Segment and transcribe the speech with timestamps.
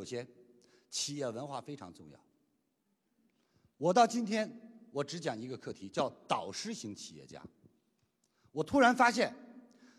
[0.00, 0.26] 首先，
[0.88, 2.18] 企业文化非常重要。
[3.76, 4.50] 我到今天，
[4.92, 7.42] 我只讲一个课题，叫导师型企业家。
[8.50, 9.30] 我突然发现，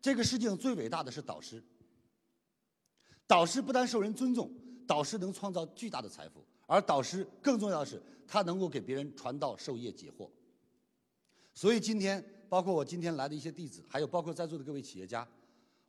[0.00, 1.62] 这个世界上最伟大的是导师。
[3.26, 4.50] 导师不但受人尊重，
[4.86, 10.30] 导师能创造巨大的财富，而导师更重要的是，他能够给别人传道授业解惑。
[11.52, 15.28] 所以今天，包括我今天来的一些弟子，还有包括在座的各位企业家，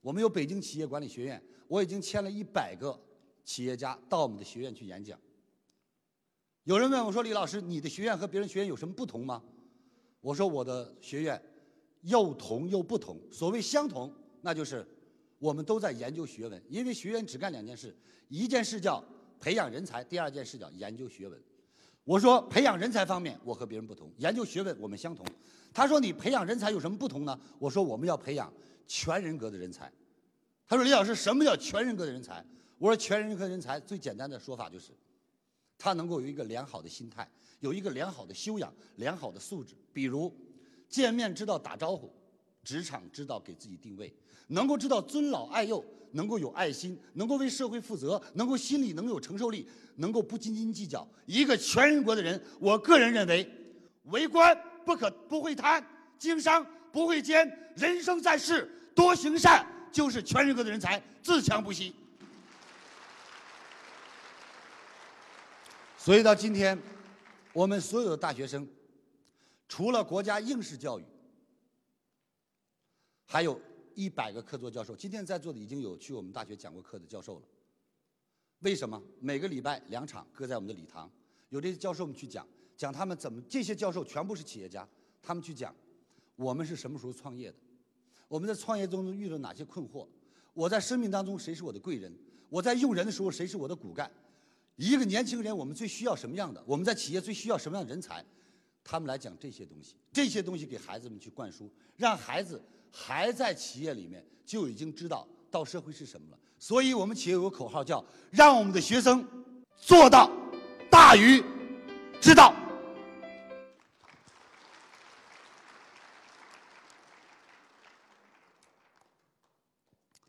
[0.01, 2.99] 我们有北京企业管理学院，我已经签了一百个
[3.43, 5.19] 企业家到我们的学院去演讲。
[6.63, 9.43] 有人问我说：“李老师，你的学院和别人学院有什么不同吗？”
[10.21, 11.41] 我说：“我的学院
[12.01, 13.19] 又同又不同。
[13.31, 14.87] 所谓相同，那就是
[15.39, 17.93] 我们都在研究学问，因为学院只干两件事：
[18.29, 19.03] 一件事叫
[19.41, 21.37] 培养人才，第二件事叫研究学问。”
[22.05, 25.25] 我说：“培养人才方面，我和别人不同；研究学问，我们相同。”
[25.73, 28.53] 他说：“你培养人才有什么不同呢？”我说：“我们要培养
[28.87, 29.91] 全人格的人才。”
[30.65, 32.45] 他说：“李老师，什么叫全人格的人才？”
[32.83, 34.91] 我说：“全人格人才最简单的说法就是。”
[35.79, 37.25] 他能够有一个良好的心态，
[37.61, 39.73] 有一个良好的修养、良好的素质。
[39.93, 40.29] 比如，
[40.89, 42.13] 见面知道打招呼，
[42.61, 44.13] 职场知道给自己定位，
[44.47, 45.81] 能够知道尊老爱幼，
[46.11, 51.07] 能够有爱心，能够为社会负责，能够心里能有承受力，能够不斤斤计较。
[51.25, 53.49] 一个全人格的人，我个人认为，
[54.07, 54.53] 为官
[54.85, 55.81] 不可不会贪，
[56.19, 61.95] 经商不会奸，人生在世多行善，就是全人格的人才，自强不息。
[66.03, 66.77] 所以到今天，
[67.53, 68.67] 我们所有的大学生，
[69.69, 71.05] 除了国家应试教育，
[73.23, 73.57] 还有
[73.95, 74.93] 一百个客座教授。
[74.97, 77.45] 今天在座的已经有去我们大学讲过课的教授了。
[78.59, 79.01] 为什么？
[79.21, 81.09] 每个礼拜两场，搁在我们的礼堂，
[81.47, 83.41] 有这些教授们去讲，讲他们怎么。
[83.43, 84.85] 这些教授全部是企业家，
[85.21, 85.73] 他们去讲，
[86.35, 87.55] 我们是什么时候创业的？
[88.27, 90.05] 我们在创业中遇到哪些困惑？
[90.53, 92.13] 我在生命当中谁是我的贵人？
[92.49, 94.11] 我在用人的时候谁是我的骨干？
[94.75, 96.63] 一个年轻人，我们最需要什么样的？
[96.65, 98.25] 我们在企业最需要什么样的人才？
[98.83, 102.61] 他们来讲这些东西，这些东西给孩子们去灌输，让孩子
[102.91, 106.39] 还在企业里面就已经知道到社会是什么了。
[106.57, 109.25] 所以我们企业有个口号叫“让我们的学生
[109.77, 110.29] 做到
[110.89, 111.43] 大于
[112.19, 112.53] 知道”。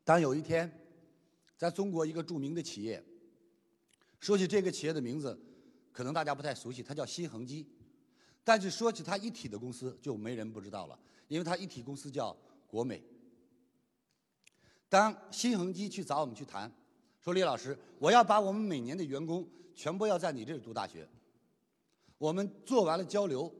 [0.05, 0.71] 当有一天，
[1.57, 3.03] 在中国一个著名的企业。
[4.25, 5.39] 说起这个企业的名字，
[5.93, 7.69] 可能大家不太熟悉，它叫新恒基。
[8.43, 10.99] 但是说起它一体的公司，就没人不知道了，
[11.29, 12.35] 因为它一体公司叫
[12.67, 13.05] 国美。
[14.89, 16.73] 当新恒基去找我们去谈，
[17.21, 21.07] 说李老师，我要把我们每年的员工全部要在你这里读大学。
[22.17, 23.55] 我们做完了交流，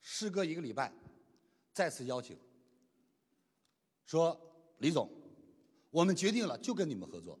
[0.00, 0.92] 事隔一个礼拜，
[1.72, 2.36] 再次邀请，
[4.06, 4.36] 说
[4.78, 5.08] 李总，
[5.92, 7.38] 我们决定了，就跟你们合作。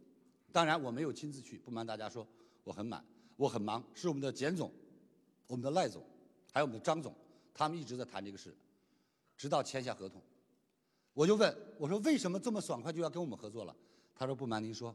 [0.52, 2.26] 当然我没有亲自去，不瞒大家说，
[2.62, 3.02] 我很满，
[3.36, 3.82] 我很忙。
[3.94, 4.70] 是我们的简总、
[5.46, 6.04] 我们的赖总，
[6.52, 7.14] 还有我们的张总，
[7.54, 8.54] 他们一直在谈这个事，
[9.36, 10.20] 直到签下合同。
[11.14, 13.74] 我就问我说：“为什么这么爽快就要跟我们合作了？”
[14.14, 14.94] 他说：“不瞒您说，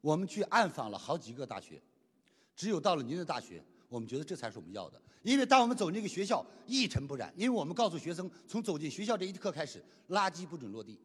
[0.00, 1.80] 我们去暗访了好几个大学，
[2.54, 5.00] 只有到了您的大学，我们觉得这才是我们要的。
[5.22, 7.32] 因为当我们走进这个学校，一尘不染。
[7.36, 10.98] 因为我们告诉学生，从走进学校这一刻开始，垃圾不准落地。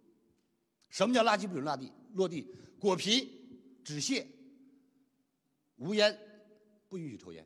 [0.90, 1.91] 什么叫垃圾不准落地？
[2.13, 2.47] 落地
[2.79, 3.41] 果皮。”
[3.85, 4.28] 纸屑、
[5.78, 6.18] 无烟，
[6.90, 7.46] 不允许抽烟。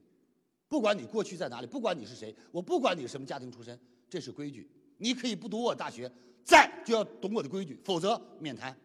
[0.70, 3.78] 不管你过去在哪里，不管你是谁，我不管你什么家庭出身，
[4.10, 4.68] 这是规矩。
[4.98, 6.10] 你可以不读我大学，
[6.44, 8.76] 在就要懂我的规矩，否则免谈。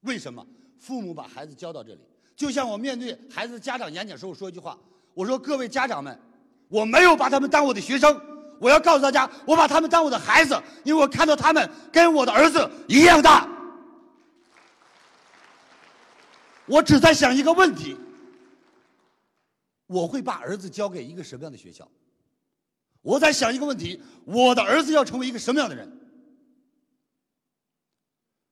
[0.00, 0.44] 为什么？
[0.78, 2.00] 父母把孩子教到这里，
[2.36, 4.78] 就像我面对孩子家长演讲时候说一句话：
[5.14, 6.18] 我说各位家长们，
[6.68, 8.20] 我没有把他们当我的学生，
[8.60, 13.48] 我要告诉大家，我把他们当我的孩子，因为我看到他们跟我的儿子一样大。
[16.66, 17.96] 我只在想一个问题：
[19.86, 21.90] 我会把儿子交给一个什么样的学校？
[23.02, 25.90] 我在想一个问题：我的儿子要成为一个什么样的人？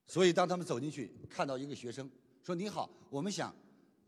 [0.07, 2.11] 所以，当他们走进去，看到一个学生
[2.43, 3.55] 说：“你好，我们想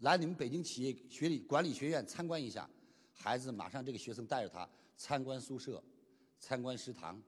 [0.01, 2.69] 来你们北京企业学理管理学院参观一下。”
[3.17, 4.69] 孩子马上，这个学生带着他
[4.99, 5.83] 参观宿舍、
[6.39, 7.19] 参观食堂，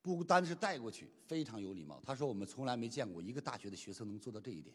[0.00, 2.00] 不单是带过去，非常有礼貌。
[2.06, 4.72] 他说：“我们从来没见过一个大学的学生能做到这一点。”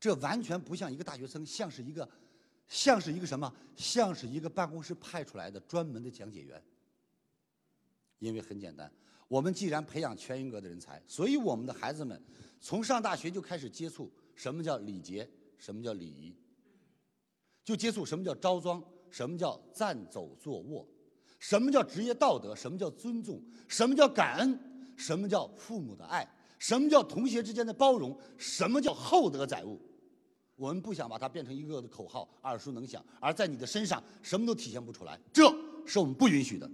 [0.00, 2.08] 这完全不像一个大学生，像是一个，
[2.68, 3.52] 像是一个什么？
[3.76, 6.62] 像是一个办公室派出来的专门的讲解员。
[8.18, 8.92] 因为很简单，
[9.28, 12.20] 我们既然培养全人格的人才，所以我们的孩子们
[12.60, 16.36] 从上大学就开始接触什么叫礼节，什么叫礼仪，
[17.64, 20.84] 就接触什么叫招装，什么叫站走坐卧，
[21.38, 24.58] 什么叫职业道德，什么叫尊重，什么叫感恩，
[24.96, 26.28] 什么叫父母的爱。
[26.58, 28.16] 什么叫同学之间的包容？
[28.36, 29.80] 什么叫厚德载物？
[30.56, 35.44] 我们不想把它变成一个个的口号，耳熟能详，而在你的身上什么都体现不出来，这
[35.86, 36.68] 是我们不允许的。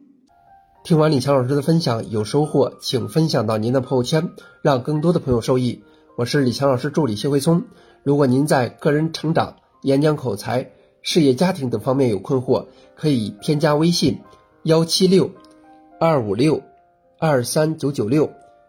[0.84, 4.30] 听完李强老师的分享，有收获，请分享到您的朋友圈，
[4.62, 5.82] 让更多的朋友受益。
[6.16, 7.64] 我是李强老师助理谢慧聪。
[8.02, 10.70] 如果您在个人成长、演讲口才、
[11.02, 12.66] 事业家庭等方面有困惑，
[12.96, 14.20] 可以添加微信
[14.62, 15.30] 幺七六
[16.00, 16.62] 二五六
[17.18, 18.32] 二三九九六，